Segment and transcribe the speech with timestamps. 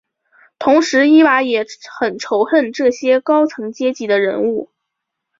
[0.57, 1.63] 同时伊娃也
[1.99, 4.71] 很仇恨这些高层阶级的人物。